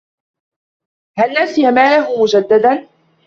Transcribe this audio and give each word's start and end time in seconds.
هل 1.19 1.29
نسي 1.43 1.71
ماله 1.71 2.21
مجدّدا؟ 2.21 2.87